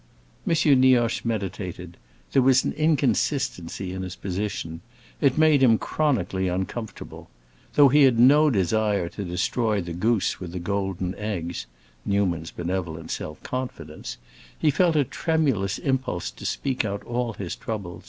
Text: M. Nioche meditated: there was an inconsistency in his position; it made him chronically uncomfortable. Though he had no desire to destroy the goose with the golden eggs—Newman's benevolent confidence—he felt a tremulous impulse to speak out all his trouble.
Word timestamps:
M. 0.47 0.81
Nioche 0.81 1.23
meditated: 1.23 1.95
there 2.31 2.41
was 2.41 2.63
an 2.63 2.73
inconsistency 2.73 3.93
in 3.93 4.01
his 4.01 4.15
position; 4.15 4.81
it 5.21 5.37
made 5.37 5.61
him 5.61 5.77
chronically 5.77 6.47
uncomfortable. 6.47 7.29
Though 7.75 7.89
he 7.89 8.01
had 8.01 8.17
no 8.17 8.49
desire 8.49 9.09
to 9.09 9.23
destroy 9.23 9.79
the 9.79 9.93
goose 9.93 10.39
with 10.39 10.53
the 10.53 10.59
golden 10.59 11.13
eggs—Newman's 11.19 12.49
benevolent 12.49 13.15
confidence—he 13.43 14.71
felt 14.71 14.95
a 14.95 15.03
tremulous 15.03 15.77
impulse 15.77 16.31
to 16.31 16.47
speak 16.47 16.83
out 16.83 17.03
all 17.03 17.33
his 17.33 17.55
trouble. 17.55 17.99